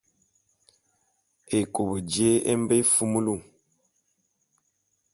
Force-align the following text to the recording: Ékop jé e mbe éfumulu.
Ékop 1.57 1.89
jé 2.13 2.29
e 2.51 2.53
mbe 2.61 2.75
éfumulu. 2.81 3.35